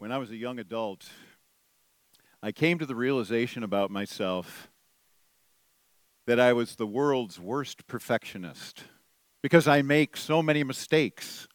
[0.00, 1.06] when I was a young adult,
[2.42, 4.70] I came to the realization about myself
[6.26, 8.84] that I was the world's worst perfectionist
[9.42, 11.48] because I make so many mistakes.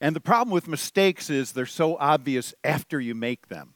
[0.00, 3.74] And the problem with mistakes is they're so obvious after you make them.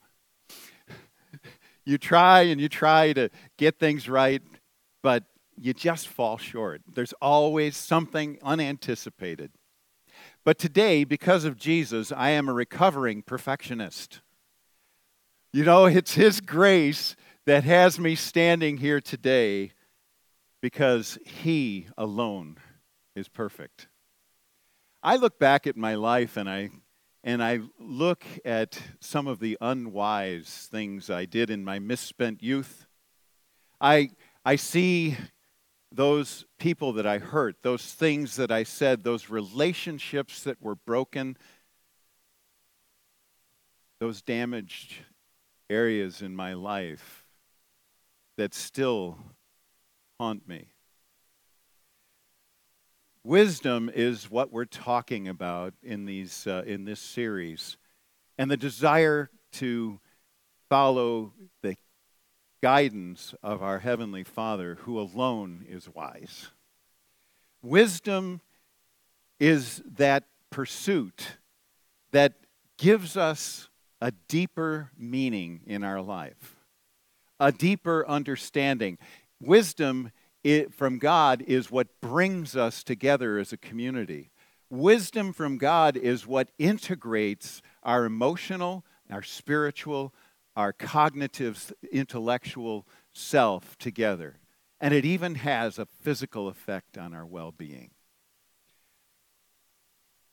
[1.85, 3.29] you try and you try to
[3.59, 4.41] get things right,
[5.03, 5.25] but
[5.61, 6.81] you just fall short.
[6.95, 9.51] There's always something unanticipated.
[10.45, 14.21] But today, because of Jesus, I am a recovering perfectionist.
[15.53, 19.73] You know, it's His grace that has me standing here today
[20.61, 22.59] because He alone
[23.17, 23.89] is perfect.
[25.03, 26.71] I look back at my life and I
[27.27, 32.87] and I look at some of the unwise things I did in my misspent youth.
[33.81, 34.11] I
[34.45, 35.17] I see
[35.95, 41.37] those people that I hurt, those things that I said, those relationships that were broken,
[44.01, 44.95] those damaged
[45.71, 47.25] areas in my life
[48.37, 49.19] that still
[50.19, 50.67] haunt me.
[53.23, 57.79] Wisdom is what we're talking about in, these, uh, in this series.
[58.37, 60.01] And the desire to
[60.69, 61.77] follow the
[62.65, 66.49] guidance of our Heavenly Father, who alone is wise.
[67.63, 68.41] Wisdom
[69.39, 71.37] is that pursuit
[72.13, 72.33] that
[72.79, 73.69] gives us
[74.01, 76.57] a deeper meaning in our life,
[77.39, 78.97] a deeper understanding.
[79.39, 80.11] Wisdom
[80.71, 84.31] from God is what brings us together as a community.
[84.71, 90.15] Wisdom from God is what integrates our emotional, our spiritual,
[90.57, 94.39] our cognitive, intellectual self together.
[94.81, 97.91] And it even has a physical effect on our well being.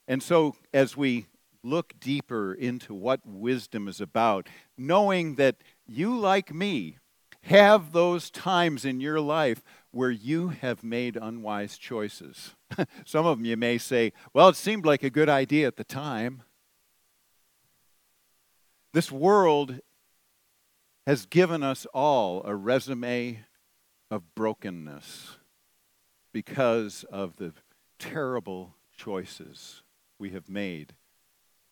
[0.07, 1.27] And so, as we
[1.63, 5.57] look deeper into what wisdom is about, knowing that
[5.87, 6.97] you, like me,
[7.43, 12.55] have those times in your life where you have made unwise choices.
[13.05, 15.83] Some of them you may say, well, it seemed like a good idea at the
[15.83, 16.43] time.
[18.93, 19.79] This world
[21.11, 23.43] has given us all a resume
[24.09, 25.39] of brokenness
[26.31, 27.51] because of the
[27.99, 29.83] terrible choices
[30.17, 30.93] we have made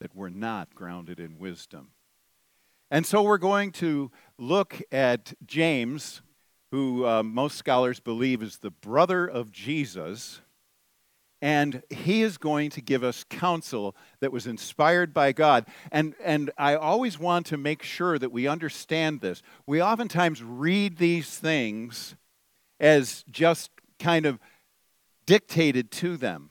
[0.01, 1.91] that were not grounded in wisdom.
[2.91, 6.21] And so we're going to look at James,
[6.71, 10.41] who uh, most scholars believe is the brother of Jesus
[11.41, 15.65] and he is going to give us counsel that was inspired by God.
[15.91, 19.41] And, and I always want to make sure that we understand this.
[19.65, 22.15] We oftentimes read these things
[22.79, 24.39] as just kind of
[25.25, 26.49] dictated to them.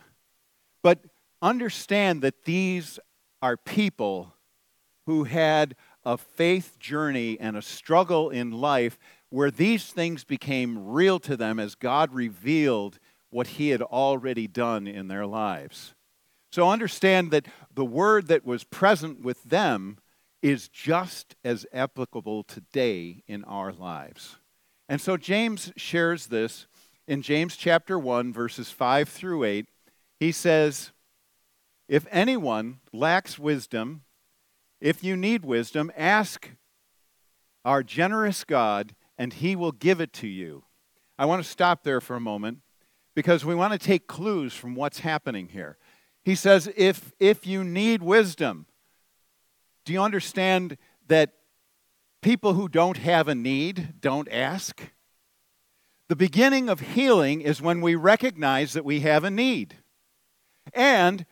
[0.83, 1.01] But
[1.43, 2.99] understand that these
[3.43, 4.35] are people
[5.07, 5.75] who had
[6.05, 8.99] a faith journey and a struggle in life
[9.31, 12.99] where these things became real to them as God revealed
[13.31, 15.95] what he had already done in their lives.
[16.51, 19.99] So understand that the word that was present with them
[20.43, 24.37] is just as applicable today in our lives.
[24.89, 26.67] And so James shares this
[27.07, 29.67] in James chapter 1, verses 5 through 8.
[30.19, 30.93] He says,
[31.89, 34.03] If anyone lacks wisdom,
[34.81, 36.51] if you need wisdom, ask
[37.65, 40.65] our generous God, and he will give it to you.
[41.19, 42.61] I want to stop there for a moment
[43.19, 45.77] because we want to take clues from what's happening here.
[46.23, 48.67] He says, if, if you need wisdom,
[49.85, 51.33] do you understand that
[52.23, 54.93] people who don't have a need don't ask?
[56.07, 59.75] The beginning of healing is when we recognize that we have a need.
[60.73, 61.27] And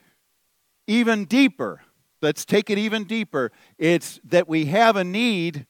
[0.89, 1.83] even deeper,
[2.21, 5.67] let's take it even deeper, it's that we have a need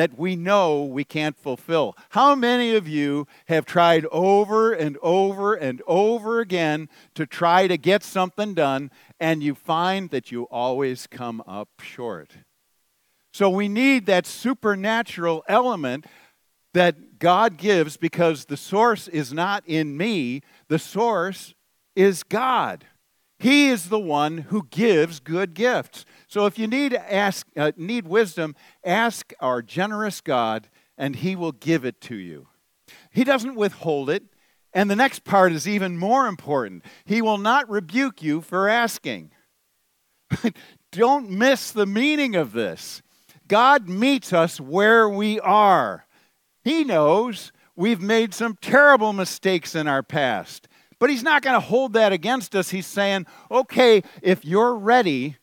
[0.00, 1.94] that we know we can't fulfill.
[2.08, 7.76] How many of you have tried over and over and over again to try to
[7.76, 12.30] get something done and you find that you always come up short?
[13.34, 16.06] So we need that supernatural element
[16.72, 21.52] that God gives because the source is not in me, the source
[21.94, 22.86] is God.
[23.40, 26.04] He is the one who gives good gifts.
[26.28, 28.54] So if you need ask uh, need wisdom,
[28.84, 32.48] ask our generous God and he will give it to you.
[33.10, 34.24] He doesn't withhold it,
[34.74, 36.84] and the next part is even more important.
[37.06, 39.30] He will not rebuke you for asking.
[40.92, 43.00] Don't miss the meaning of this.
[43.48, 46.04] God meets us where we are.
[46.62, 50.68] He knows we've made some terrible mistakes in our past.
[51.00, 52.70] But he's not going to hold that against us.
[52.70, 55.38] He's saying, okay, if you're ready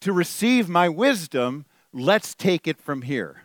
[0.00, 3.42] to receive my wisdom, let's take it from here.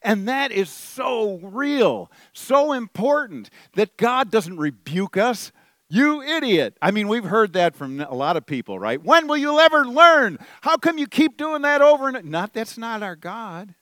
[0.00, 5.50] And that is so real, so important that God doesn't rebuke us.
[5.90, 6.76] You idiot.
[6.80, 9.02] I mean, we've heard that from a lot of people, right?
[9.02, 10.38] When will you ever learn?
[10.60, 13.74] How come you keep doing that over and not that's not our God.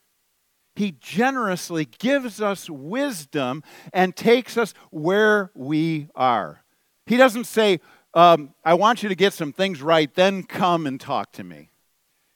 [0.74, 3.62] He generously gives us wisdom
[3.92, 6.62] and takes us where we are.
[7.06, 7.80] He doesn't say,
[8.14, 11.70] um, I want you to get some things right, then come and talk to me.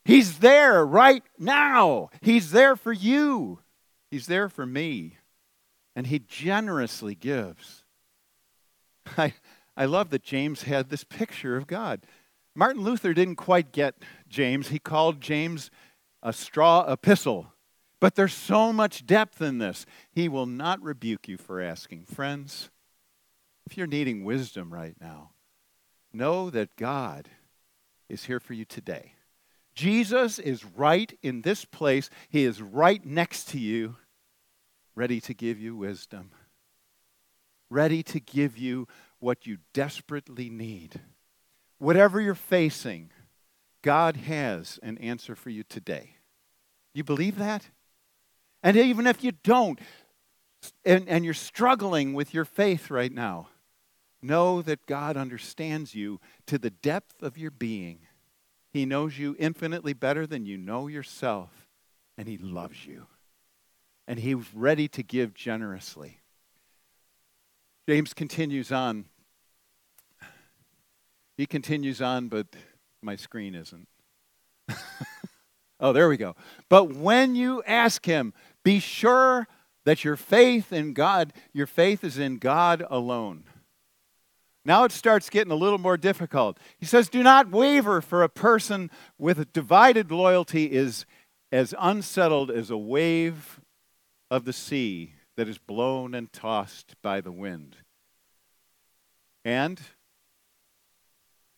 [0.05, 2.11] He's there right now.
[2.21, 3.61] He's there for you.
[4.11, 5.19] He's there for me.
[5.95, 7.85] And He generously gives.
[9.19, 9.35] I,
[9.77, 12.01] I love that James had this picture of God.
[12.55, 13.97] Martin Luther didn't quite get
[14.29, 14.69] James.
[14.69, 15.71] He called James
[16.23, 17.53] a straw epistle
[18.01, 19.85] but there's so much depth in this.
[20.11, 22.07] He will not rebuke you for asking.
[22.07, 22.71] Friends,
[23.71, 25.31] if you're needing wisdom right now,
[26.13, 27.29] know that God
[28.09, 29.15] is here for you today.
[29.77, 33.95] Jesus is right in this place, He is right next to you,
[34.97, 36.33] ready to give you wisdom,
[37.71, 38.89] ready to give you
[39.21, 40.99] what you desperately need.
[41.79, 43.11] Whatever you're facing,
[43.83, 46.17] God has an answer for you today.
[46.93, 47.69] You believe that?
[48.65, 49.79] And even if you don't,
[50.85, 53.50] and, and you're struggling with your faith right now,
[54.23, 58.01] know that God understands you to the depth of your being.
[58.73, 61.69] He knows you infinitely better than you know yourself,
[62.17, 63.07] and He loves you.
[64.07, 66.21] And He's ready to give generously.
[67.89, 69.07] James continues on.
[71.37, 72.47] He continues on, but
[73.03, 73.89] my screen isn't.
[75.81, 76.37] oh, there we go.
[76.69, 79.49] But when you ask Him, be sure
[79.85, 83.45] that your faith in God, your faith is in God alone.
[84.65, 86.59] Now it starts getting a little more difficult.
[86.79, 91.07] He says, Do not waver, for a person with a divided loyalty is
[91.51, 93.61] as unsettled as a wave
[94.31, 97.77] of the sea that is blown and tossed by the wind.
[99.45, 99.81] And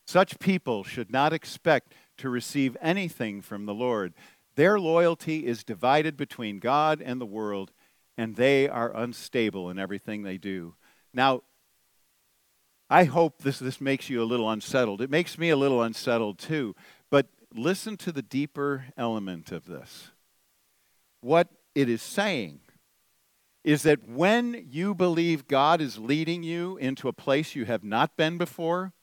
[0.07, 4.13] such people should not expect to receive anything from the Lord.
[4.55, 7.71] Their loyalty is divided between God and the world,
[8.17, 10.75] and they are unstable in everything they do.
[11.13, 11.41] Now,
[12.93, 15.01] I hope this, this makes you a little unsettled.
[15.01, 16.75] It makes me a little unsettled too.
[17.09, 20.11] But listen to the deeper element of this.
[21.21, 22.59] What it is saying
[23.63, 28.15] is that when you believe God is leading you into a place you have not
[28.17, 28.93] been before,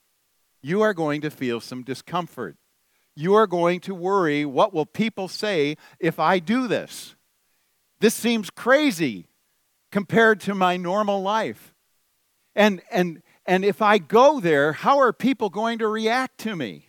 [0.62, 2.56] you are going to feel some discomfort
[3.16, 7.14] you are going to worry what will people say if I do this?
[8.00, 9.26] This seems crazy
[9.92, 11.74] compared to my normal life.
[12.54, 16.86] And, and, and if I go there, how are people going to react to me?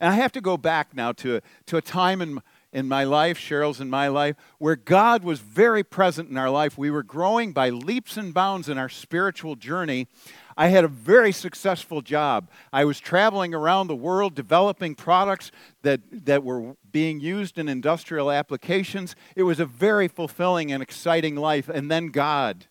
[0.00, 2.40] And I have to go back now to a, to a time in,
[2.72, 6.76] in my life, Cheryl's in my life, where God was very present in our life.
[6.76, 10.08] We were growing by leaps and bounds in our spiritual journey.
[10.56, 12.50] I had a very successful job.
[12.72, 15.50] I was traveling around the world developing products
[15.82, 19.16] that, that were being used in industrial applications.
[19.36, 21.68] It was a very fulfilling and exciting life.
[21.68, 22.66] And then God.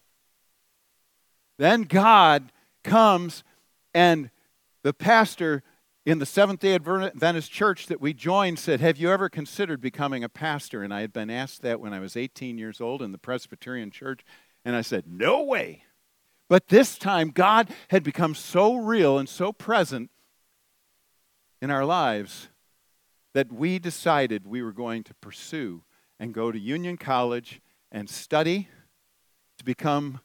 [1.58, 2.52] Then God
[2.84, 3.44] comes,
[3.94, 4.30] and
[4.84, 5.64] the pastor
[6.06, 10.24] in the Seventh day Adventist church that we joined said, Have you ever considered becoming
[10.24, 10.84] a pastor?
[10.84, 13.92] And I had been asked that when I was 18 years old in the Presbyterian
[13.92, 14.22] church.
[14.66, 15.84] And I said, No way.
[16.50, 20.12] But this time, God had become so real and so present
[21.62, 22.50] in our lives
[23.34, 25.84] that we decided we were going to pursue
[26.20, 27.62] and go to Union College
[27.92, 28.68] and study
[29.58, 30.20] to become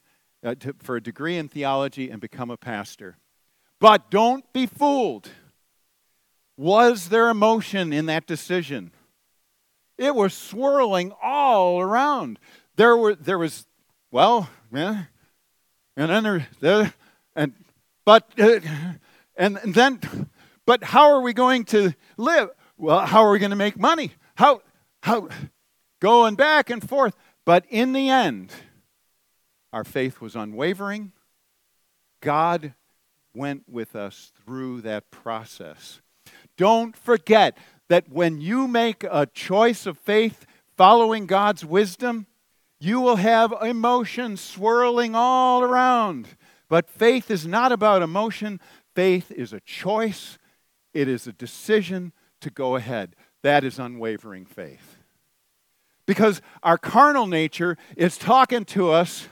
[0.45, 3.17] uh, to, for a degree in theology and become a pastor.
[3.81, 5.31] But don't be fooled.
[6.57, 8.93] Was there emotion in that decision?
[9.97, 12.39] It was swirling all around.
[12.77, 13.67] There were there was
[14.11, 15.05] well, yeah,
[15.97, 16.95] and then there, there
[17.35, 17.53] and
[18.05, 18.61] but uh,
[19.37, 20.01] and, and then
[20.67, 24.13] but how are we going to live well how are we going to make money
[24.37, 24.63] how
[25.03, 25.29] how
[26.01, 27.15] going back and forth
[27.45, 28.53] but in the end
[29.73, 31.13] our faith was unwavering
[32.21, 32.75] god
[33.35, 36.01] went with us through that process
[36.57, 37.57] don't forget
[37.89, 40.47] that when you make a choice of faith
[40.77, 42.27] following god's wisdom
[42.81, 46.29] you will have emotions swirling all around.
[46.69, 48.61] But faith is not about emotion,
[48.95, 50.39] faith is a choice,
[50.95, 53.17] it is a decision to go ahead.
[53.43, 54.97] That is unwavering faith.
[56.07, 59.29] Because our carnal nature is talking to us,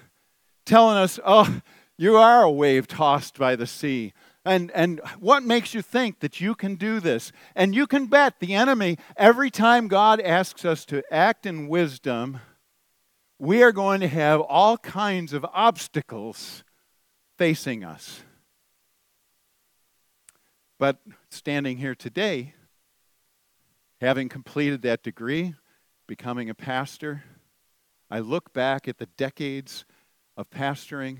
[0.66, 1.62] telling us, oh,
[1.96, 4.12] you are a wave tossed by the sea.
[4.44, 7.32] And, and what makes you think that you can do this?
[7.54, 12.40] And you can bet the enemy, every time God asks us to act in wisdom,
[13.38, 16.62] we are going to have all kinds of obstacles
[17.36, 18.22] facing us.
[20.78, 20.98] But
[21.30, 22.54] standing here today,
[24.00, 25.54] having completed that degree,
[26.06, 27.24] becoming a pastor,
[28.10, 29.84] I look back at the decades
[30.36, 31.18] of pastoring,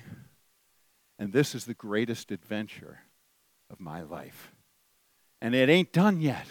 [1.18, 3.00] and this is the greatest adventure
[3.70, 4.52] of my life.
[5.40, 6.46] And it ain't done yet.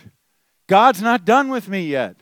[0.68, 2.18] God's not done with me yet.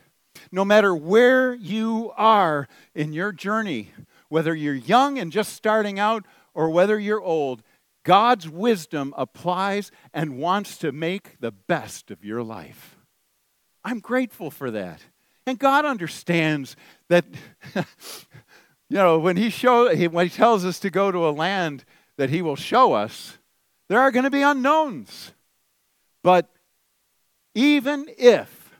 [0.50, 3.90] No matter where you are in your journey,
[4.28, 6.24] whether you're young and just starting out
[6.54, 7.62] or whether you're old,
[8.04, 12.96] God's wisdom applies and wants to make the best of your life.
[13.82, 15.00] I'm grateful for that.
[15.46, 16.76] And God understands
[17.08, 17.24] that,
[18.94, 21.84] you know, when he, show, when he tells us to go to a land
[22.16, 23.38] that He will show us,
[23.88, 25.32] there are going to be unknowns.
[26.22, 26.48] But
[27.56, 28.72] even if,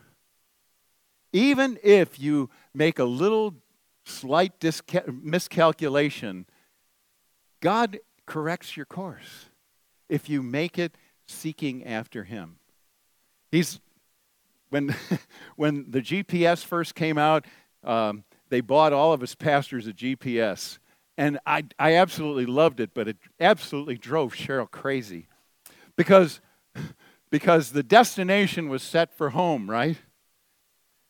[1.33, 3.55] even if you make a little
[4.05, 6.45] slight disca- miscalculation,
[7.59, 9.49] God corrects your course
[10.07, 10.95] if you make it
[11.27, 12.55] seeking after Him.
[13.51, 13.81] He's
[14.69, 14.95] when
[15.57, 17.45] when the GPS first came out,
[17.83, 20.77] um, they bought all of us pastors a GPS,
[21.17, 25.27] and I I absolutely loved it, but it absolutely drove Cheryl crazy,
[25.95, 26.41] because
[27.29, 29.97] because the destination was set for home, right?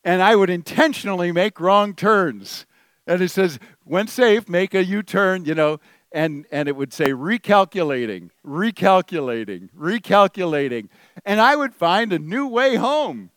[0.03, 2.65] And I would intentionally make wrong turns.
[3.07, 5.79] And it says, when safe, make a U turn, you know,
[6.11, 10.89] and, and it would say recalculating, recalculating, recalculating.
[11.25, 13.31] And I would find a new way home.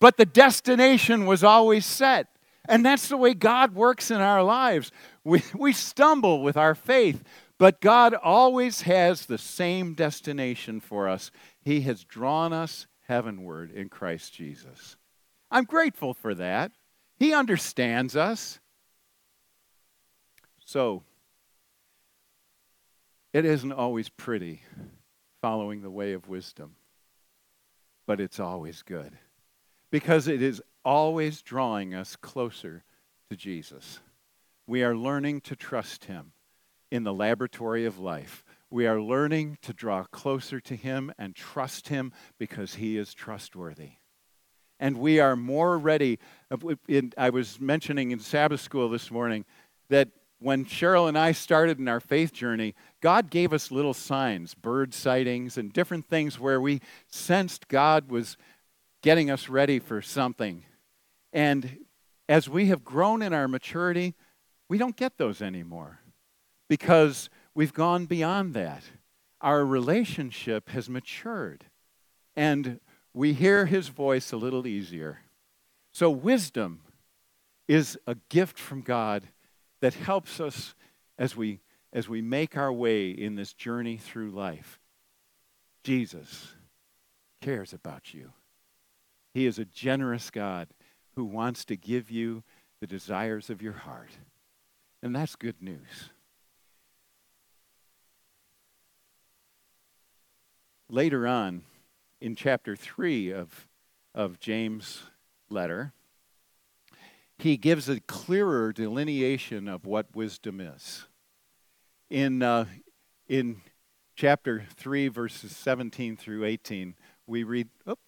[0.00, 2.28] But the destination was always set.
[2.68, 4.92] And that's the way God works in our lives.
[5.24, 7.24] We, we stumble with our faith,
[7.56, 11.30] but God always has the same destination for us.
[11.62, 14.96] He has drawn us heavenward in Christ Jesus.
[15.50, 16.72] I'm grateful for that.
[17.18, 18.60] He understands us.
[20.64, 21.02] So,
[23.32, 24.60] it isn't always pretty
[25.40, 26.74] following the way of wisdom,
[28.06, 29.16] but it's always good
[29.90, 32.84] because it is always drawing us closer
[33.30, 34.00] to Jesus.
[34.66, 36.32] We are learning to trust Him
[36.90, 38.44] in the laboratory of life.
[38.70, 43.92] We are learning to draw closer to Him and trust Him because He is trustworthy.
[44.80, 46.18] And we are more ready.
[46.50, 46.74] Uh,
[47.16, 49.44] I was mentioning in Sabbath school this morning
[49.88, 50.08] that
[50.40, 54.94] when Cheryl and I started in our faith journey, God gave us little signs, bird
[54.94, 58.36] sightings, and different things where we sensed God was
[59.02, 60.64] getting us ready for something.
[61.32, 61.84] And
[62.28, 64.14] as we have grown in our maturity,
[64.68, 66.00] we don't get those anymore
[66.68, 68.82] because we've gone beyond that.
[69.40, 71.64] Our relationship has matured
[72.36, 72.80] and
[73.14, 75.20] we hear his voice a little easier.
[75.92, 76.82] So, wisdom
[77.66, 79.28] is a gift from God
[79.80, 80.74] that helps us
[81.18, 81.60] as we,
[81.92, 84.78] as we make our way in this journey through life.
[85.82, 86.54] Jesus
[87.40, 88.32] cares about you.
[89.34, 90.68] He is a generous God
[91.18, 92.44] who wants to give you
[92.80, 94.10] the desires of your heart.
[95.02, 96.10] And that's good news.
[100.88, 101.62] Later on,
[102.20, 103.66] in chapter 3 of,
[104.14, 105.02] of James'
[105.50, 105.92] letter,
[107.36, 111.06] he gives a clearer delineation of what wisdom is.
[112.10, 112.66] In, uh,
[113.26, 113.60] in
[114.14, 116.94] chapter 3, verses 17 through 18,
[117.26, 117.98] we read, oh,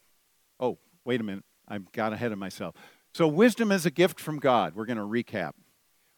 [0.60, 2.76] oh, wait a minute, I got ahead of myself.
[3.12, 4.74] So, wisdom is a gift from God.
[4.74, 5.52] We're going to recap.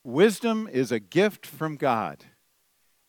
[0.05, 2.25] Wisdom is a gift from God.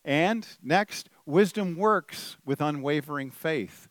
[0.04, 3.88] And next, wisdom works with unwavering faith.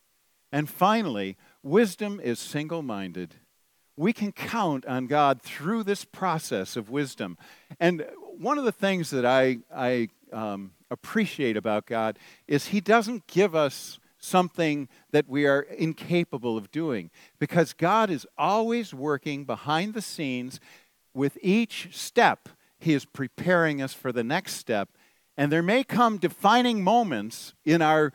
[0.52, 3.36] And finally, wisdom is single minded.
[3.96, 7.38] We can count on God through this process of wisdom.
[7.80, 8.06] And
[8.38, 13.56] one of the things that I, I um, appreciate about God is He doesn't give
[13.56, 20.02] us something that we are incapable of doing because God is always working behind the
[20.02, 20.60] scenes
[21.14, 22.50] with each step.
[22.80, 24.90] He is preparing us for the next step.
[25.36, 28.14] And there may come defining moments in our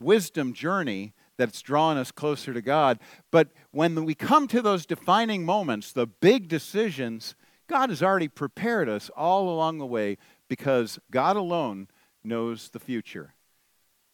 [0.00, 2.98] wisdom journey that's drawn us closer to God.
[3.30, 7.36] But when we come to those defining moments, the big decisions,
[7.68, 11.88] God has already prepared us all along the way because God alone
[12.24, 13.34] knows the future.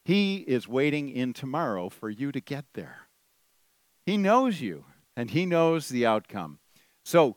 [0.05, 3.09] He is waiting in tomorrow for you to get there.
[4.05, 4.85] He knows you
[5.17, 6.59] and He knows the outcome.
[7.05, 7.37] So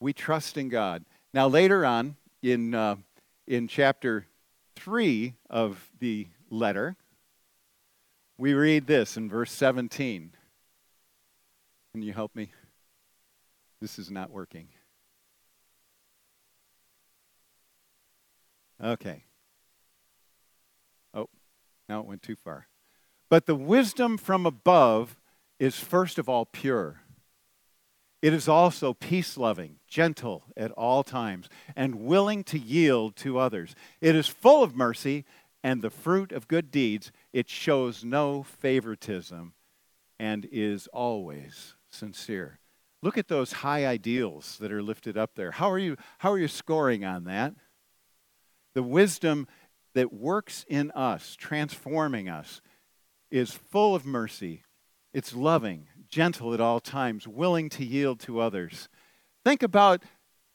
[0.00, 1.04] we trust in God.
[1.34, 2.96] Now, later on in, uh,
[3.46, 4.26] in chapter
[4.76, 6.96] 3 of the letter,
[8.38, 10.32] we read this in verse 17.
[11.92, 12.50] Can you help me?
[13.80, 14.68] This is not working.
[18.82, 19.25] Okay.
[21.88, 22.68] Now it went too far.
[23.28, 25.20] But the wisdom from above
[25.58, 27.00] is first of all pure.
[28.22, 33.74] It is also peace loving, gentle at all times, and willing to yield to others.
[34.00, 35.24] It is full of mercy
[35.62, 37.12] and the fruit of good deeds.
[37.32, 39.52] It shows no favoritism
[40.18, 42.58] and is always sincere.
[43.02, 45.52] Look at those high ideals that are lifted up there.
[45.52, 47.54] How are you, how are you scoring on that?
[48.74, 49.46] The wisdom
[49.96, 52.60] that works in us, transforming us,
[53.30, 54.62] is full of mercy.
[55.14, 58.90] It's loving, gentle at all times, willing to yield to others.
[59.42, 60.02] Think about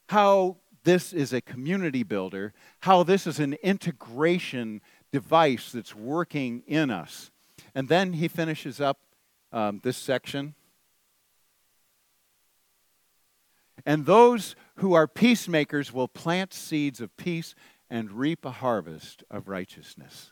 [0.09, 4.79] how this is a community builder, how this is an integration
[5.11, 7.31] device that's working in us.
[7.73, 8.99] And then he finishes up
[9.51, 10.53] um, this section.
[13.87, 17.55] And those who are peacemakers will plant seeds of peace
[17.91, 20.31] and reap a harvest of righteousness.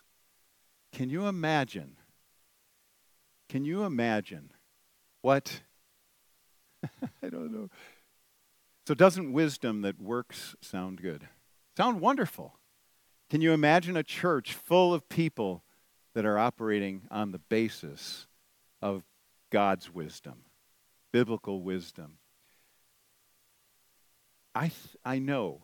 [0.92, 1.98] Can you imagine?
[3.50, 4.52] Can you imagine
[5.20, 5.60] what?
[7.22, 7.68] I don't know.
[8.88, 11.28] So, doesn't wisdom that works sound good?
[11.76, 12.58] Sound wonderful.
[13.28, 15.62] Can you imagine a church full of people
[16.14, 18.26] that are operating on the basis
[18.80, 19.04] of
[19.52, 20.44] God's wisdom,
[21.12, 22.16] biblical wisdom?
[24.54, 25.60] I, th- I know,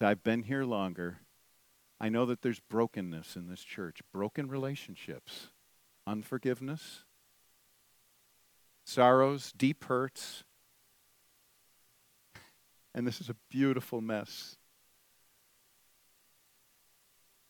[0.00, 1.18] I've been here longer,
[2.00, 5.48] I know that there's brokenness in this church, broken relationships,
[6.06, 7.04] unforgiveness,
[8.84, 10.44] sorrows, deep hurts.
[12.94, 14.56] And this is a beautiful mess.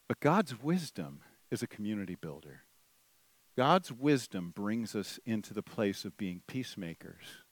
[0.09, 2.62] But God's wisdom is a community builder.
[3.57, 7.45] God's wisdom brings us into the place of being peacemakers.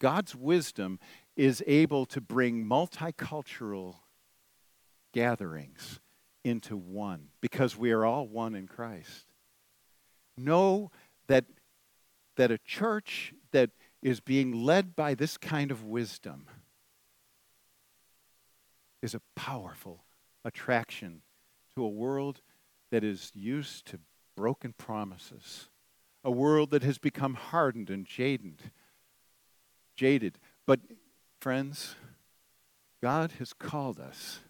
[0.00, 0.98] God's wisdom
[1.36, 3.96] is able to bring multicultural
[5.12, 6.00] gatherings
[6.44, 9.26] into one because we are all one in Christ.
[10.36, 10.90] Know
[11.28, 11.44] that,
[12.36, 13.70] that a church that
[14.02, 16.46] is being led by this kind of wisdom
[19.02, 20.04] is a powerful
[20.44, 21.22] attraction
[21.74, 22.40] to a world
[22.90, 23.98] that is used to
[24.36, 25.68] broken promises,
[26.24, 28.60] a world that has become hardened and jaded.
[29.96, 30.38] Jaded.
[30.66, 30.80] But
[31.40, 31.94] friends,
[33.02, 34.40] God has called us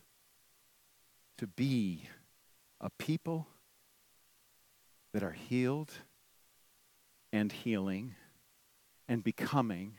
[1.42, 2.09] to be
[2.81, 3.48] a people
[5.12, 5.90] that are healed
[7.33, 8.14] and healing
[9.09, 9.94] and becoming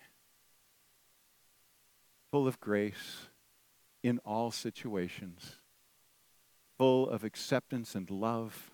[2.31, 3.27] full of grace
[4.01, 5.55] in all situations
[6.77, 8.71] full of acceptance and love,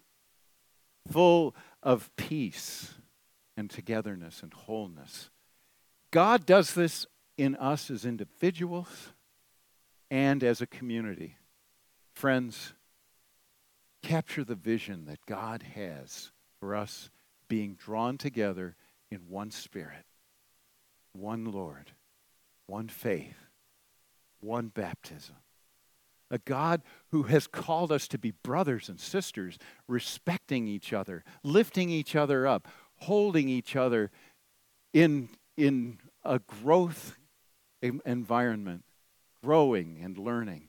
[1.11, 2.93] full of peace
[3.57, 5.31] and togetherness and wholeness.
[6.11, 9.13] God does this in us as individuals
[10.11, 11.38] and as a community.
[12.19, 12.73] Friends,
[14.03, 17.09] capture the vision that God has for us
[17.47, 18.75] being drawn together
[19.09, 20.03] in one spirit,
[21.13, 21.91] one Lord,
[22.67, 23.37] one faith,
[24.41, 25.37] one baptism
[26.29, 31.89] a God who has called us to be brothers and sisters, respecting each other, lifting
[31.89, 34.11] each other up, holding each other
[34.93, 37.17] in, in a growth
[37.81, 38.83] environment,
[39.41, 40.68] growing and learning.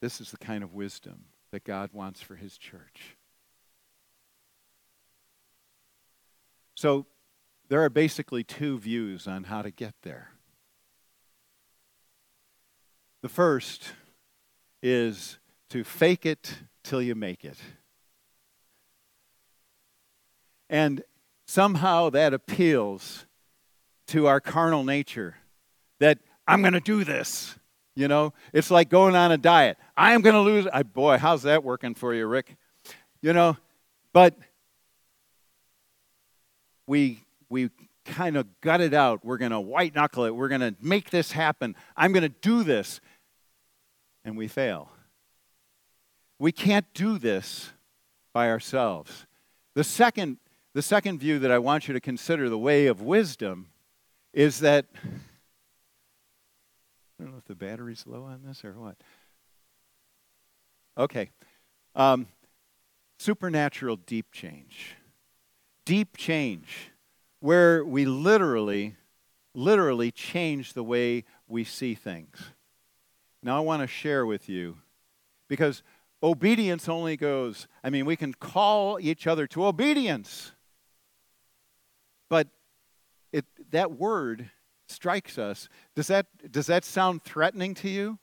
[0.00, 3.16] This is the kind of wisdom that God wants for his church.
[6.74, 7.06] So,
[7.68, 10.32] there are basically two views on how to get there.
[13.22, 13.92] The first
[14.82, 15.38] is
[15.70, 17.58] to fake it till you make it.
[20.68, 21.02] And
[21.46, 23.24] somehow that appeals
[24.08, 25.36] to our carnal nature
[25.98, 27.56] that I'm going to do this.
[27.96, 29.78] You know, it's like going on a diet.
[29.96, 30.68] I am going to lose.
[30.70, 32.56] I, boy, how's that working for you, Rick?
[33.22, 33.56] You know,
[34.12, 34.34] but
[36.86, 37.70] we we
[38.04, 39.24] kind of gut it out.
[39.24, 40.30] We're going to white knuckle it.
[40.30, 41.74] We're going to make this happen.
[41.96, 43.00] I'm going to do this
[44.24, 44.90] and we fail.
[46.38, 47.70] We can't do this
[48.32, 49.26] by ourselves.
[49.74, 50.38] The second,
[50.74, 53.68] the second view that I want you to consider, the way of wisdom,
[54.32, 54.86] is that
[57.18, 58.96] I don't know if the battery's low on this or what.
[60.98, 61.30] Okay.
[61.94, 62.26] Um,
[63.18, 64.96] supernatural deep change.
[65.84, 66.90] Deep change,
[67.40, 68.96] where we literally,
[69.54, 72.52] literally change the way we see things.
[73.42, 74.78] Now, I want to share with you
[75.48, 75.82] because
[76.22, 80.52] Obedience only goes, I mean, we can call each other to obedience.
[82.28, 82.48] But
[83.32, 84.50] it, that word
[84.88, 85.68] strikes us.
[85.94, 88.18] Does that, does that sound threatening to you?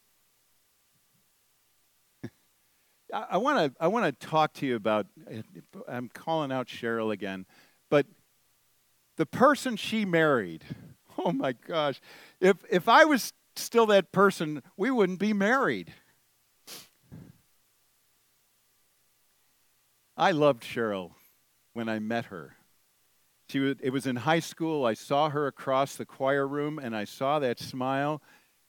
[3.13, 5.41] I want to I want to talk to you about uh,
[5.88, 7.45] I'm calling out Cheryl again,
[7.89, 8.06] but
[9.17, 10.63] the person she married.
[11.15, 12.02] Oh my gosh.
[12.41, 15.93] If if I was still that person, we wouldn't be married.
[20.17, 21.12] I loved Cheryl
[21.73, 22.56] when I met her.
[23.54, 24.84] She was, it was in high school.
[24.84, 28.20] I saw her across the choir room and I saw that smile,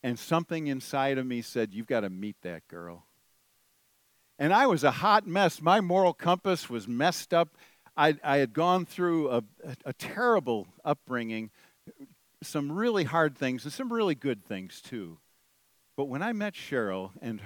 [0.02, 3.06] and something inside of me said, You've got to meet that girl.
[4.38, 5.62] And I was a hot mess.
[5.62, 7.56] My moral compass was messed up.
[7.96, 11.50] I, I had gone through a, a, a terrible upbringing,
[12.42, 15.16] some really hard things, and some really good things too.
[15.96, 17.40] But when I met Cheryl and,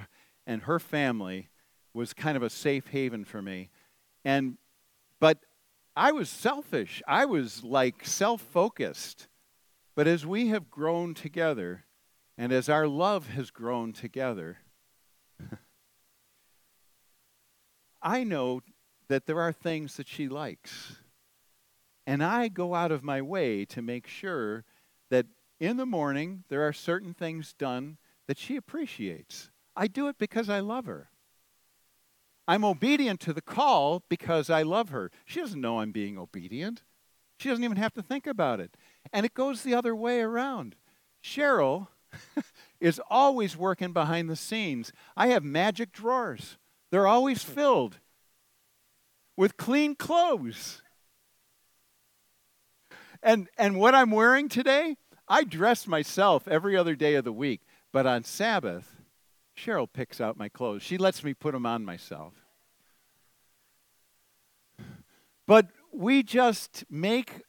[0.45, 1.47] and her family
[1.93, 3.69] was kind of a safe haven for me.
[4.25, 4.57] And,
[5.21, 5.37] but
[5.99, 7.03] I was selfish.
[7.05, 9.27] I was like self focused.
[9.97, 11.83] But as we have grown together,
[12.37, 14.59] and as our love has grown together,
[18.01, 18.61] I know
[19.09, 20.95] that there are things that she likes.
[22.07, 24.63] And I go out of my way to make sure
[25.09, 25.25] that
[25.59, 29.51] in the morning there are certain things done that she appreciates.
[29.75, 31.08] I do it because I love her.
[32.49, 35.11] I'm obedient to the call because I love her.
[35.23, 36.81] She doesn't know I'm being obedient.
[37.37, 38.75] She doesn't even have to think about it.
[39.13, 40.75] And it goes the other way around.
[41.23, 41.89] Cheryl
[42.81, 44.91] is always working behind the scenes.
[45.15, 46.57] I have magic drawers.
[46.89, 47.99] They're always filled
[49.37, 50.81] with clean clothes.
[53.21, 57.61] And, and what I'm wearing today, I dress myself every other day of the week.
[57.93, 58.98] But on Sabbath,
[59.59, 60.83] Cheryl picks out my clothes.
[60.83, 62.33] She lets me put them on myself.
[65.45, 67.41] But we just make,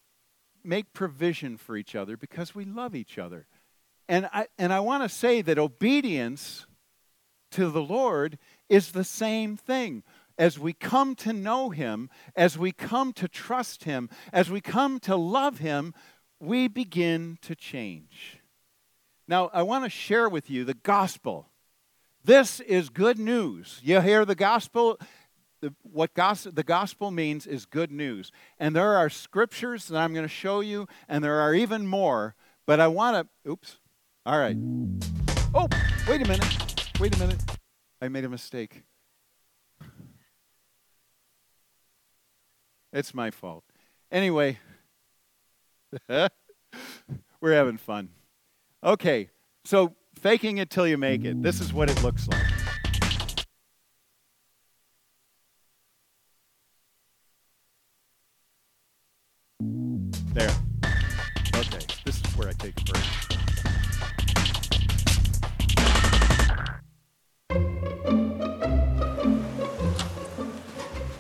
[0.65, 3.47] make provision for each other because we love each other.
[4.09, 6.67] And I, and I want to say that obedience
[7.53, 10.03] to the Lord is the same thing.
[10.39, 14.99] As we come to know Him, as we come to trust Him, as we come
[15.01, 15.93] to love Him,
[16.41, 18.39] we begin to change.
[19.29, 21.50] Now, I want to share with you the gospel.
[22.23, 23.81] This is good news.
[23.83, 24.99] You hear the gospel?
[25.83, 28.31] What gospel, the gospel means is good news.
[28.59, 32.35] And there are scriptures that I'm going to show you, and there are even more.
[32.67, 33.79] But I want to, oops,
[34.27, 34.57] all right.
[35.55, 35.67] Oh,
[36.09, 36.91] wait a minute.
[37.01, 37.41] Wait a minute.
[38.03, 38.83] I made a mistake.
[42.93, 43.65] It's my fault.
[44.13, 44.59] Anyway,
[46.09, 46.29] we're
[47.55, 48.11] having fun.
[48.85, 49.31] Okay,
[49.65, 51.43] so faking it till you make it.
[51.43, 52.45] This is what it looks like.
[60.33, 60.51] There.
[61.55, 63.05] Okay, this is where I take a break.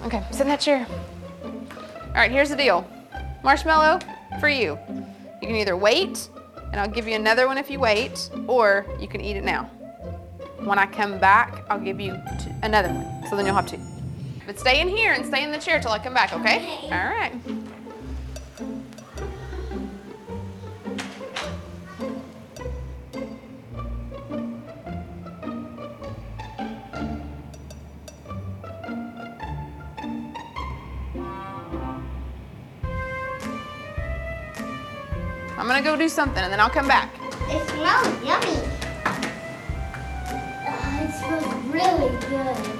[0.04, 0.86] Okay, sit in that chair.
[1.44, 2.88] All right, here's the deal.
[3.42, 4.00] Marshmallow
[4.40, 4.78] for you.
[5.40, 6.28] You can either wait,
[6.72, 9.64] and I'll give you another one if you wait, or you can eat it now.
[10.60, 13.28] When I come back, I'll give you two, another one.
[13.28, 13.80] So then you'll have two.
[14.46, 16.56] But stay in here and stay in the chair till I come back, okay?
[16.56, 16.84] Okay.
[16.84, 17.32] All right.
[36.00, 37.10] Do something and then I'll come back.
[37.48, 38.56] It smells yummy.
[40.66, 42.79] Oh, it smells really good.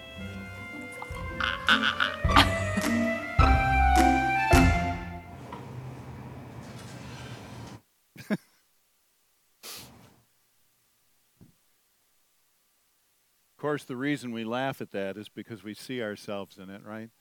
[13.61, 16.83] Of course, the reason we laugh at that is because we see ourselves in it,
[16.83, 17.11] right?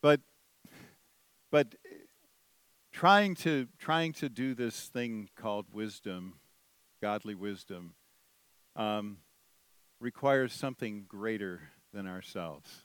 [0.00, 0.22] But
[1.52, 1.74] but
[2.90, 6.40] trying to trying to do this thing called wisdom,
[7.02, 7.96] godly wisdom,
[8.76, 9.18] um,
[10.00, 11.60] requires something greater
[11.92, 12.83] than ourselves.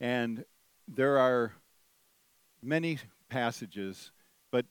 [0.00, 0.44] And
[0.88, 1.52] there are
[2.62, 4.12] many passages,
[4.50, 4.66] but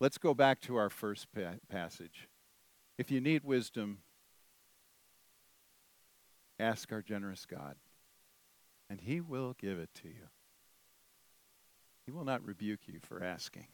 [0.00, 2.28] let's go back to our first pa- passage.
[2.98, 3.98] If you need wisdom,
[6.58, 7.76] ask our generous God,
[8.90, 10.28] and He will give it to you.
[12.04, 13.66] He will not rebuke you for asking.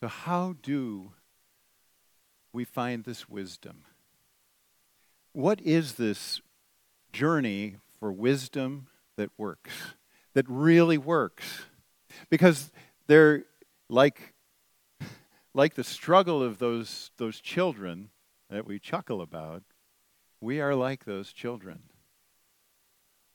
[0.00, 1.12] So, how do
[2.52, 3.84] we find this wisdom?
[5.32, 6.40] What is this
[7.12, 8.88] journey for wisdom
[9.18, 9.72] that works,
[10.34, 11.66] that really works?
[12.30, 12.70] Because
[13.06, 13.44] they're
[13.90, 14.34] like,
[15.54, 18.10] like the struggle of those, those children
[18.48, 19.62] that we chuckle about,
[20.40, 21.80] we are like those children.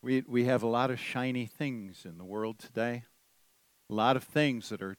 [0.02, 3.04] We, we have a lot of shiny things in the world today,
[3.89, 4.98] a lot of things that are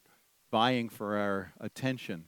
[0.50, 2.26] vying for our attention,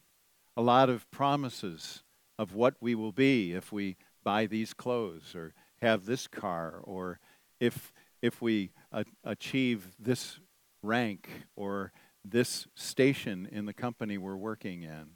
[0.56, 2.02] a lot of promises
[2.38, 7.20] of what we will be if we buy these clothes or have this car or
[7.60, 10.38] if, if we a- achieve this
[10.82, 11.92] rank or
[12.24, 15.10] this station in the company we're working in.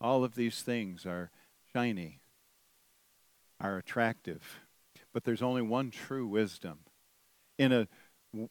[0.00, 1.30] All of these things are
[1.72, 2.20] shiny,
[3.60, 4.60] are attractive,
[5.12, 6.80] but there's only one true wisdom.
[7.58, 7.88] In a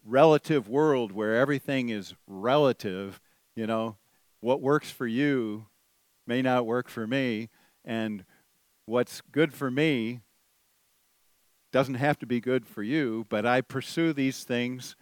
[0.05, 3.19] relative world where everything is relative,
[3.55, 3.97] you know,
[4.41, 5.67] what works for you
[6.27, 7.49] may not work for me,
[7.83, 8.23] and
[8.85, 10.21] what's good for me
[11.71, 14.95] doesn't have to be good for you, but I pursue these things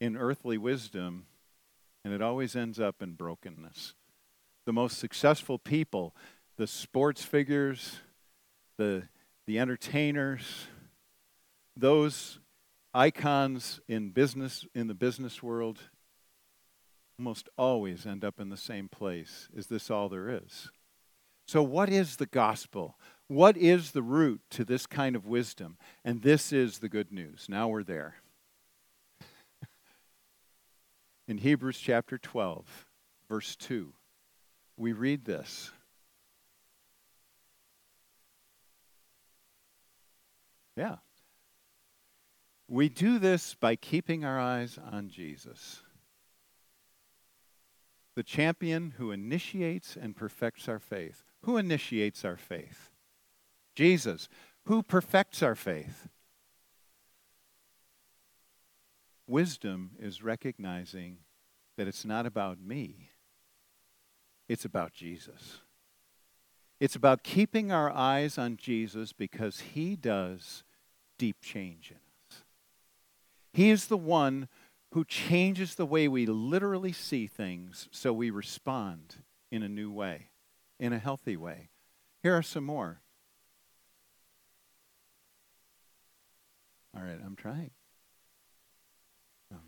[0.00, 1.26] in earthly wisdom,
[2.04, 3.94] and it always ends up in brokenness.
[4.66, 6.14] The most successful people,
[6.56, 7.98] the sports figures,
[8.76, 9.04] the,
[9.46, 10.66] the entertainers,
[11.76, 12.40] those
[12.92, 15.78] icons in business in the business world
[17.18, 19.48] almost always end up in the same place.
[19.54, 20.70] Is this all there is?
[21.46, 22.96] So, what is the gospel?
[23.30, 25.76] What is the root to this kind of wisdom?
[26.04, 27.46] And this is the good news.
[27.48, 28.16] Now we're there.
[31.28, 32.86] In Hebrews chapter 12,
[33.28, 33.92] verse 2,
[34.76, 35.70] we read this.
[40.76, 40.96] Yeah.
[42.66, 45.84] We do this by keeping our eyes on Jesus,
[48.16, 51.22] the champion who initiates and perfects our faith.
[51.42, 52.89] Who initiates our faith?
[53.74, 54.28] Jesus.
[54.64, 56.08] Who perfects our faith?
[59.26, 61.18] Wisdom is recognizing
[61.76, 63.10] that it's not about me,
[64.48, 65.60] it's about Jesus.
[66.80, 70.64] It's about keeping our eyes on Jesus because he does
[71.18, 72.42] deep change in us.
[73.52, 74.48] He is the one
[74.92, 79.16] who changes the way we literally see things so we respond
[79.52, 80.30] in a new way,
[80.78, 81.68] in a healthy way.
[82.22, 82.99] Here are some more.
[86.96, 87.70] All right, I'm trying.
[89.52, 89.60] Um,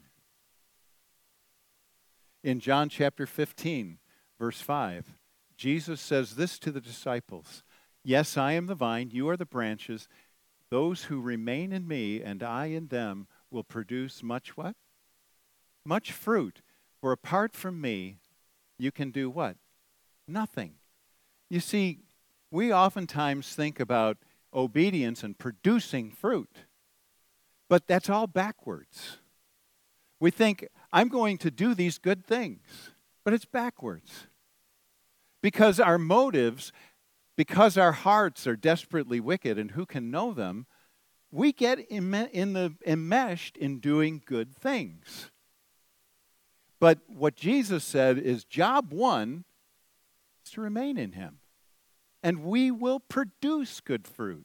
[2.43, 3.99] in John chapter 15,
[4.39, 5.15] verse 5,
[5.57, 7.63] Jesus says this to the disciples
[8.05, 10.09] Yes, I am the vine, you are the branches.
[10.71, 14.75] Those who remain in me and I in them will produce much what?
[15.85, 16.63] Much fruit.
[17.01, 18.19] For apart from me,
[18.79, 19.57] you can do what?
[20.27, 20.75] Nothing.
[21.51, 22.01] You see,
[22.51, 24.19] we oftentimes think about
[24.55, 26.65] obedience and producing fruit,
[27.73, 29.17] but that's all backwards.
[30.21, 32.61] We think, I'm going to do these good things,
[33.25, 34.27] but it's backwards.
[35.41, 36.71] Because our motives,
[37.35, 40.67] because our hearts are desperately wicked, and who can know them,
[41.31, 45.31] we get in the, enmeshed in doing good things.
[46.79, 49.45] But what Jesus said is job one
[50.45, 51.39] is to remain in Him,
[52.23, 54.45] and we will produce good fruit.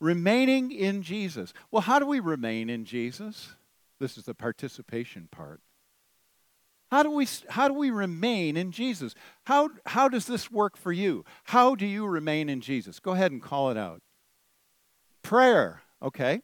[0.00, 1.52] Remaining in Jesus.
[1.70, 3.54] Well, how do we remain in Jesus?
[3.98, 5.60] This is the participation part.
[6.90, 9.14] How do we, how do we remain in Jesus?
[9.44, 11.24] How, how does this work for you?
[11.44, 13.00] How do you remain in Jesus?
[13.00, 14.02] Go ahead and call it out.
[15.22, 16.42] Prayer, okay.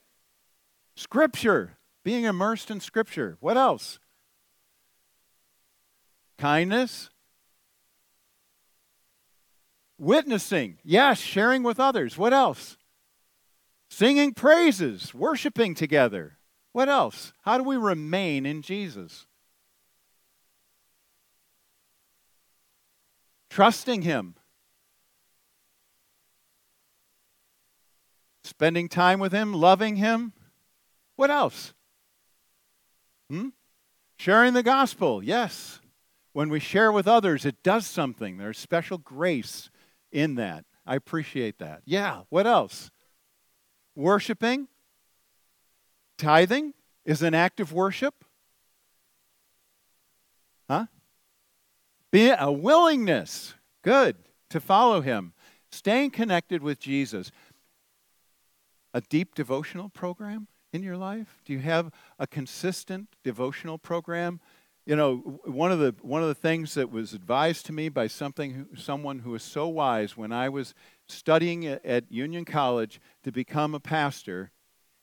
[0.97, 3.37] Scripture, being immersed in Scripture.
[3.38, 4.01] What else?
[6.38, 7.11] Kindness.
[9.97, 12.19] Witnessing, yes, sharing with others.
[12.19, 12.77] What else?
[13.94, 16.38] Singing praises, worshiping together.
[16.72, 17.35] What else?
[17.42, 19.26] How do we remain in Jesus?
[23.50, 24.37] Trusting Him.
[28.42, 30.33] Spending time with Him, loving Him.
[31.16, 31.74] What else?
[33.28, 33.48] Hmm?
[34.16, 35.81] Sharing the gospel, yes.
[36.33, 38.38] When we share with others, it does something.
[38.38, 39.68] There's special grace
[40.11, 40.64] in that.
[40.87, 41.83] I appreciate that.
[41.85, 42.90] Yeah, what else?
[43.94, 44.68] Worshiping,
[46.18, 46.74] tithing
[47.05, 48.24] is an act of worship.
[50.68, 50.87] Huh?
[52.11, 54.16] Be a willingness, good,
[54.50, 55.33] to follow him.
[55.70, 57.31] Staying connected with Jesus.
[58.94, 61.40] A deep devotional program in your life?
[61.44, 64.40] Do you have a consistent devotional program?
[64.87, 68.07] You know, one of the one of the things that was advised to me by
[68.07, 70.74] something someone who was so wise when I was
[71.09, 74.51] studying at Union College to become a pastor,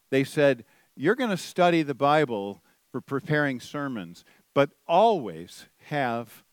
[0.10, 6.44] they said, "You're going to study the Bible for preparing sermons, but always have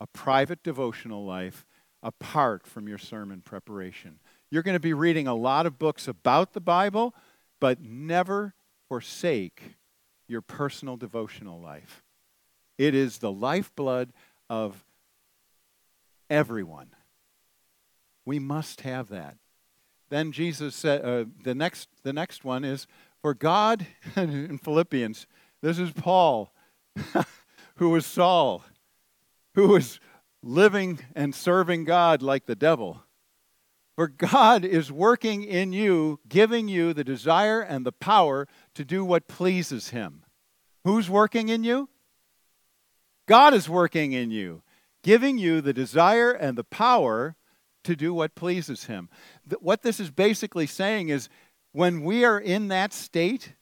[0.00, 1.64] a private devotional life
[2.02, 4.20] apart from your sermon preparation.
[4.50, 7.14] You're going to be reading a lot of books about the Bible,
[7.60, 8.54] but never
[8.88, 9.76] forsake
[10.28, 12.02] your personal devotional life.
[12.76, 14.12] It is the lifeblood
[14.50, 14.84] of
[16.28, 16.88] everyone.
[18.24, 19.36] We must have that.
[20.10, 22.86] Then Jesus said, uh, the, next, the next one is,
[23.20, 25.26] for God, in Philippians,
[25.62, 26.52] this is Paul,
[27.76, 28.62] who was Saul,
[29.54, 29.98] who was
[30.42, 33.02] living and serving God like the devil.
[33.96, 39.04] For God is working in you, giving you the desire and the power to do
[39.04, 40.22] what pleases Him.
[40.84, 41.88] Who's working in you?
[43.26, 44.62] God is working in you,
[45.02, 47.36] giving you the desire and the power
[47.84, 49.08] to do what pleases Him.
[49.60, 51.28] What this is basically saying is
[51.72, 53.54] when we are in that state,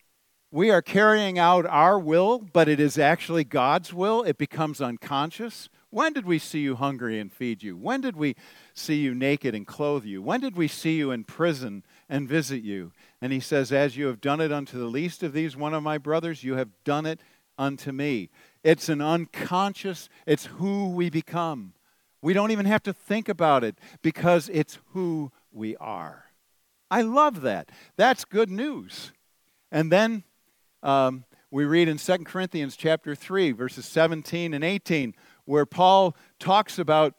[0.50, 4.22] we are carrying out our will, but it is actually God's will.
[4.22, 5.70] It becomes unconscious.
[5.88, 7.76] When did we see you hungry and feed you?
[7.76, 8.36] When did we
[8.74, 10.22] see you naked and clothe you?
[10.22, 12.92] When did we see you in prison and visit you?
[13.20, 15.82] And he says, As you have done it unto the least of these, one of
[15.82, 17.20] my brothers, you have done it
[17.58, 18.30] unto me.
[18.62, 21.74] It's an unconscious, it's who we become.
[22.22, 26.26] We don't even have to think about it because it's who we are.
[26.90, 27.70] I love that.
[27.96, 29.12] That's good news.
[29.72, 30.22] And then
[30.82, 36.78] um, we read in 2 Corinthians chapter 3, verses 17 and 18, where Paul talks
[36.78, 37.14] about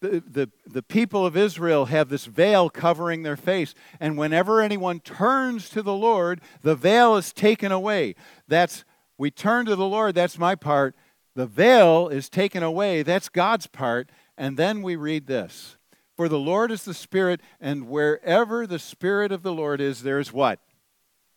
[0.00, 3.74] the, the, the people of Israel have this veil covering their face.
[3.98, 8.14] And whenever anyone turns to the Lord, the veil is taken away.
[8.46, 8.84] That's,
[9.16, 10.94] we turn to the Lord, that's my part.
[11.34, 14.10] The veil is taken away, that's God's part.
[14.38, 15.76] And then we read this
[16.16, 20.32] For the Lord is the Spirit, and wherever the Spirit of the Lord is, there's
[20.32, 20.60] what?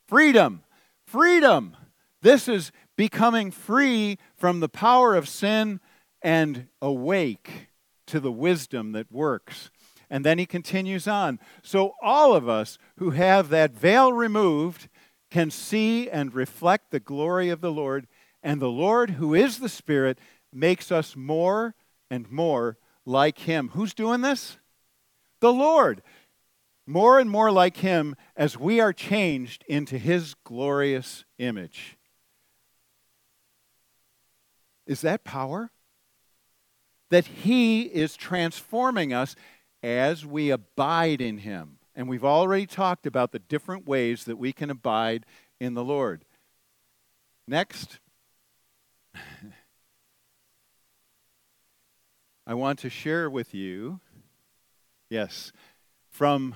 [0.07, 0.63] Freedom.
[1.05, 1.75] Freedom.
[2.21, 5.79] This is becoming free from the power of sin
[6.21, 7.69] and awake
[8.05, 9.71] to the wisdom that works.
[10.07, 11.39] And then he continues on.
[11.63, 14.89] So, all of us who have that veil removed
[15.31, 18.07] can see and reflect the glory of the Lord.
[18.43, 20.19] And the Lord, who is the Spirit,
[20.53, 21.73] makes us more
[22.11, 23.69] and more like him.
[23.73, 24.57] Who's doing this?
[25.39, 26.01] The Lord.
[26.87, 31.97] More and more like him as we are changed into his glorious image.
[34.87, 35.71] Is that power?
[37.11, 39.35] that He is transforming us
[39.83, 41.77] as we abide in Him.
[41.93, 45.25] And we've already talked about the different ways that we can abide
[45.59, 46.25] in the Lord.
[47.47, 47.99] Next,
[52.45, 53.99] I want to share with you,
[55.09, 55.51] yes,
[56.09, 56.55] from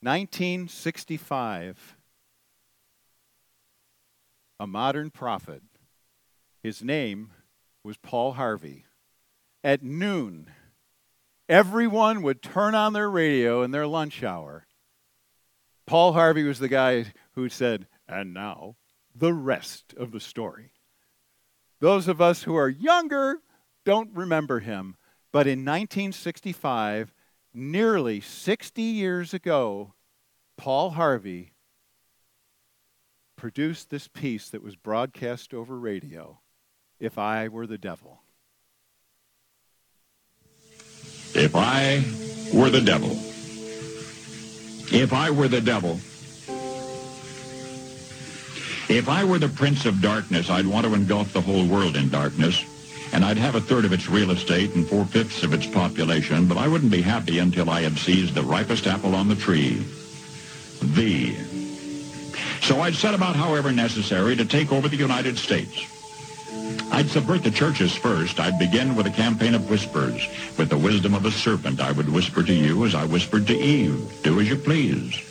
[0.00, 1.96] 1965,
[4.58, 5.62] a modern prophet.
[6.62, 7.30] His name
[7.84, 8.86] was Paul Harvey
[9.66, 10.48] at noon,
[11.48, 14.64] everyone would turn on their radio in their lunch hour.
[15.86, 18.76] Paul Harvey was the guy who said, and now
[19.12, 20.70] the rest of the story.
[21.80, 23.40] Those of us who are younger
[23.86, 24.96] don't remember him,
[25.32, 27.14] but in 1965,
[27.54, 29.94] nearly 60 years ago,
[30.58, 31.52] Paul Harvey
[33.36, 36.40] produced this piece that was broadcast over radio,
[36.98, 38.22] If I Were the Devil.
[41.34, 42.02] If I
[42.52, 43.10] were the devil,
[44.90, 46.00] if I were the devil,
[48.88, 52.08] if I were the prince of darkness, I'd want to engulf the whole world in
[52.08, 52.64] darkness,
[53.16, 56.58] and I'd have a third of its real estate and four-fifths of its population, but
[56.58, 59.82] I wouldn't be happy until I had seized the ripest apple on the tree,
[60.82, 61.34] thee.
[62.60, 65.86] So I'd set about, however necessary, to take over the United States.
[66.92, 68.38] I'd subvert the churches first.
[68.38, 70.28] I'd begin with a campaign of whispers.
[70.58, 73.56] With the wisdom of a serpent, I would whisper to you as I whispered to
[73.58, 75.25] Eve, do as you please.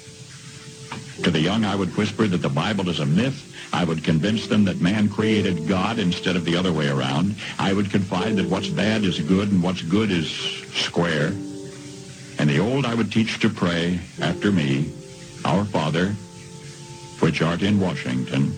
[1.24, 3.54] To the young, I would whisper that the Bible is a myth.
[3.74, 7.36] I would convince them that man created God instead of the other way around.
[7.58, 10.30] I would confide that what's bad is good and what's good is
[10.74, 11.28] square.
[12.38, 14.92] And the old I would teach to pray after me,
[15.46, 16.10] Our Father,
[17.20, 18.58] which art in Washington.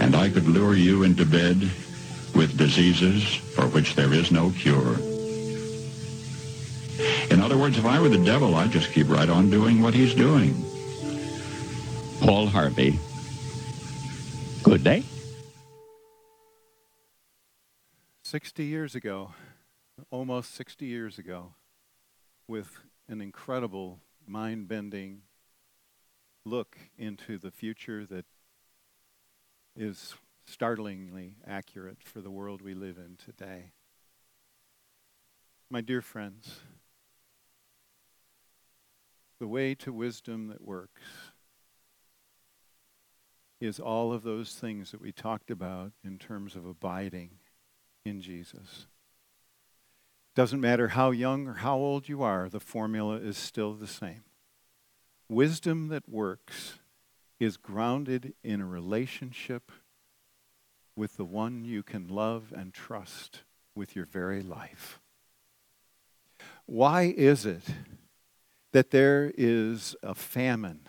[0.00, 1.56] and I could lure you into bed
[2.34, 4.96] with diseases for which there is no cure.
[7.30, 9.94] In other words, if I were the devil, I'd just keep right on doing what
[9.94, 10.54] he's doing.
[12.20, 12.98] Paul Harvey.
[14.62, 15.04] Good day.
[18.22, 19.32] 60 years ago,
[20.10, 21.54] almost 60 years ago,
[22.46, 22.78] with
[23.08, 25.22] an incredible, mind bending
[26.44, 28.24] look into the future that
[29.78, 33.70] is startlingly accurate for the world we live in today.
[35.70, 36.60] My dear friends,
[39.38, 41.02] the way to wisdom that works
[43.60, 47.30] is all of those things that we talked about in terms of abiding
[48.04, 48.86] in Jesus.
[50.34, 54.24] Doesn't matter how young or how old you are, the formula is still the same.
[55.28, 56.78] Wisdom that works
[57.40, 59.70] is grounded in a relationship
[60.96, 63.42] with the one you can love and trust
[63.74, 65.00] with your very life.
[66.66, 67.62] Why is it
[68.72, 70.80] that there is a famine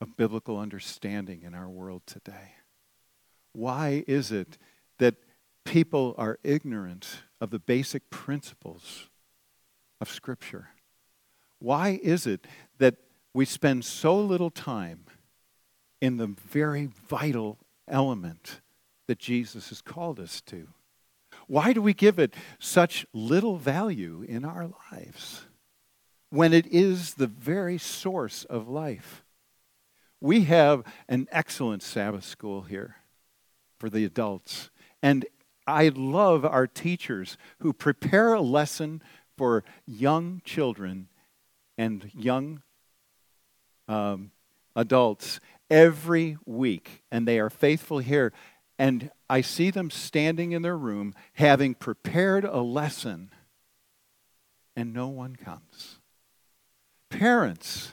[0.00, 2.52] of biblical understanding in our world today?
[3.52, 4.58] Why is it
[4.98, 5.14] that
[5.64, 9.08] people are ignorant of the basic principles
[10.00, 10.70] of Scripture?
[11.58, 12.46] Why is it
[12.78, 12.96] that
[13.34, 15.04] we spend so little time
[16.00, 18.60] in the very vital element
[19.06, 20.68] that Jesus has called us to?
[21.46, 25.46] Why do we give it such little value in our lives
[26.30, 29.24] when it is the very source of life?
[30.20, 32.96] We have an excellent Sabbath school here
[33.78, 34.70] for the adults.
[35.02, 35.26] And
[35.66, 39.02] I love our teachers who prepare a lesson
[39.36, 41.08] for young children
[41.76, 42.62] and young
[43.88, 44.30] um,
[44.76, 48.32] adults every week, and they are faithful here.
[48.78, 53.30] And I see them standing in their room having prepared a lesson,
[54.76, 55.98] and no one comes.
[57.10, 57.92] Parents,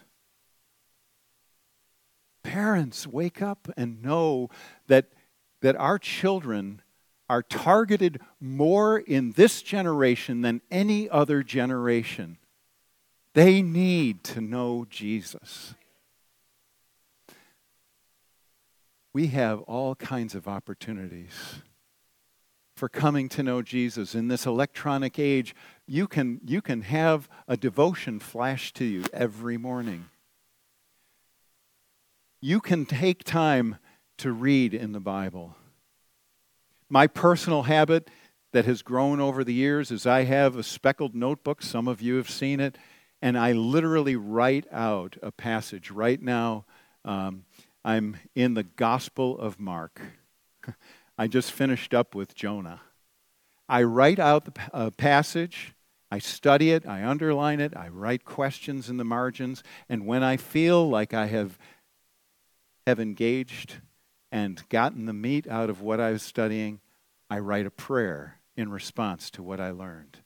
[2.43, 4.49] parents, wake up and know
[4.87, 5.07] that,
[5.61, 6.81] that our children
[7.27, 12.37] are targeted more in this generation than any other generation.
[13.33, 15.73] They need to know Jesus.
[19.15, 21.61] We have all kinds of opportunities
[22.75, 24.13] for coming to know Jesus.
[24.13, 25.55] In this electronic age,
[25.87, 30.07] you can, you can have a devotion flash to you every morning.
[32.41, 33.77] You can take time
[34.17, 35.55] to read in the Bible.
[36.89, 38.09] My personal habit
[38.51, 41.61] that has grown over the years is I have a speckled notebook.
[41.61, 42.77] Some of you have seen it.
[43.21, 45.89] And I literally write out a passage.
[45.89, 46.65] Right now,
[47.05, 47.45] um,
[47.85, 50.01] I'm in the Gospel of Mark.
[51.19, 52.81] I just finished up with Jonah.
[53.69, 55.75] I write out the uh, passage,
[56.09, 60.35] I study it, I underline it, I write questions in the margins, and when I
[60.35, 61.59] feel like I have,
[62.87, 63.75] have engaged
[64.31, 66.79] and gotten the meat out of what I was studying,
[67.29, 70.17] I write a prayer in response to what I learned.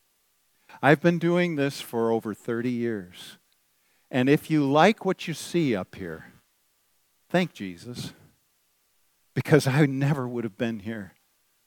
[0.82, 3.38] I've been doing this for over 30 years.
[4.10, 6.28] And if you like what you see up here,
[7.30, 8.14] thank Jesus
[9.34, 11.14] because I never would have been here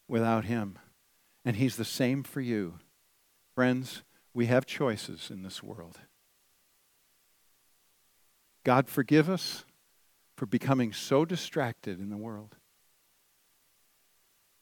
[0.09, 0.79] without him.
[1.45, 2.75] And he's the same for you.
[3.55, 4.03] Friends,
[4.35, 5.99] we have choices in this world.
[8.65, 9.65] God, forgive us
[10.37, 12.57] for becoming so distracted in the world.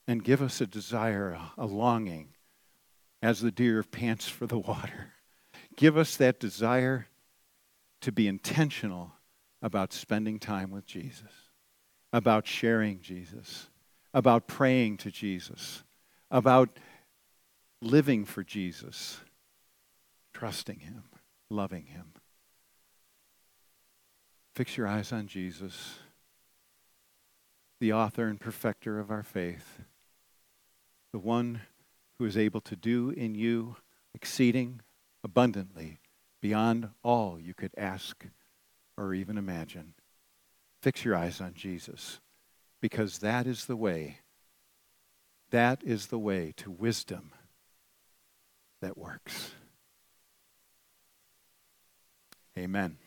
[0.07, 2.29] And give us a desire, a longing,
[3.21, 5.13] as the deer pants for the water.
[5.77, 7.07] Give us that desire
[8.01, 9.13] to be intentional
[9.61, 11.51] about spending time with Jesus
[12.13, 13.69] about sharing Jesus,
[14.13, 15.83] about praying to Jesus,
[16.29, 16.77] about
[17.81, 19.19] living for Jesus,
[20.33, 21.03] trusting Him,
[21.49, 22.13] loving Him.
[24.55, 25.99] Fix your eyes on Jesus,
[27.79, 29.81] the author and perfecter of our faith,
[31.13, 31.61] the one
[32.19, 33.77] who is able to do in you
[34.13, 34.81] exceeding
[35.23, 35.99] abundantly
[36.41, 38.25] beyond all you could ask
[38.97, 39.93] or even imagine.
[40.81, 42.19] Fix your eyes on Jesus
[42.81, 44.17] because that is the way.
[45.51, 47.31] That is the way to wisdom
[48.81, 49.51] that works.
[52.57, 52.97] Amen.